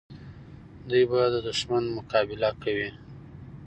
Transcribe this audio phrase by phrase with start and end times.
[0.89, 2.89] دوی به د دښمن مقابله کوي.